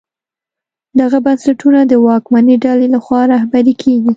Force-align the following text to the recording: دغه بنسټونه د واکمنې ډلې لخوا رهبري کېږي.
دغه 0.99 1.17
بنسټونه 1.25 1.81
د 1.85 1.93
واکمنې 2.05 2.55
ډلې 2.65 2.87
لخوا 2.95 3.21
رهبري 3.33 3.73
کېږي. 3.81 4.09